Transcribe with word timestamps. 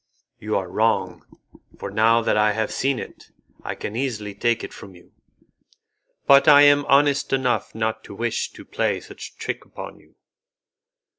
"You 0.39 0.55
are 0.57 0.67
wrong, 0.67 1.27
for 1.77 1.91
now 1.91 2.21
that 2.23 2.35
I 2.35 2.53
have 2.53 2.71
seen 2.73 2.97
it 2.97 3.29
I 3.63 3.75
can 3.75 3.95
easily 3.95 4.33
take 4.33 4.63
it 4.63 4.73
from 4.73 4.95
you. 4.95 5.11
But 6.25 6.47
I 6.47 6.63
am 6.63 6.85
honest 6.85 7.31
enough 7.33 7.75
not 7.75 8.03
to 8.05 8.15
wish 8.15 8.49
to 8.53 8.65
play 8.65 8.99
such 8.99 9.29
a 9.29 9.37
trick 9.39 9.63
upon 9.63 9.99
you." 9.99 10.15